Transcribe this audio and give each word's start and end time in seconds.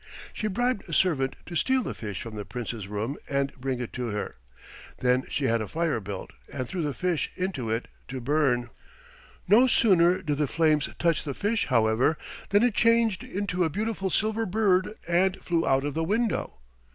She 0.33 0.47
bribed 0.47 0.89
a 0.89 0.93
servant 0.93 1.35
to 1.45 1.55
steal 1.55 1.83
the 1.83 1.93
fish 1.93 2.23
from 2.23 2.33
the 2.35 2.43
Prince's 2.43 2.87
room 2.87 3.17
and 3.29 3.53
bring 3.53 3.79
it 3.79 3.93
to 3.93 4.07
her. 4.07 4.37
Then 4.97 5.25
she 5.29 5.45
had 5.45 5.61
a 5.61 5.67
fire 5.67 5.99
built 5.99 6.31
and 6.51 6.67
threw 6.67 6.81
the 6.81 6.95
fish 6.95 7.31
into 7.35 7.69
it 7.69 7.87
to 8.07 8.19
burn. 8.19 8.71
No 9.47 9.67
sooner 9.67 10.23
did 10.23 10.39
the 10.39 10.47
flames 10.47 10.89
touch 10.97 11.23
the 11.23 11.35
fish, 11.35 11.67
however, 11.67 12.17
than 12.49 12.63
it 12.63 12.73
changed 12.73 13.23
into 13.23 13.63
a 13.63 13.69
beautiful 13.69 14.09
silver 14.09 14.47
bird 14.47 14.95
and 15.07 15.37
flew 15.39 15.67
out 15.67 15.85
of 15.85 15.93
the 15.93 16.03
window. 16.03 16.55